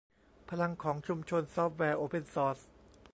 [0.49, 2.59] พลังของชุมชนซอฟต์แวร์โอเพนซอร์ส